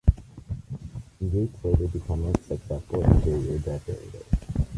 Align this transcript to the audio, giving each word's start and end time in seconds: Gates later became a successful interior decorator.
Gates 1.19 1.63
later 1.63 1.87
became 1.89 2.25
a 2.25 2.35
successful 2.41 3.03
interior 3.03 3.59
decorator. 3.59 4.23